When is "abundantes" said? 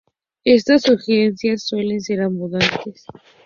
2.21-3.05